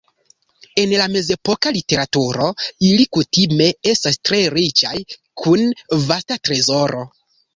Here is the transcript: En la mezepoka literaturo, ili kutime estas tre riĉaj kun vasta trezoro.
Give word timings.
En 0.83 0.93
la 0.99 1.03
mezepoka 1.15 1.71
literaturo, 1.75 2.47
ili 2.87 3.05
kutime 3.17 3.67
estas 3.93 4.17
tre 4.29 4.39
riĉaj 4.55 4.95
kun 5.43 5.67
vasta 6.09 6.39
trezoro. 6.49 7.07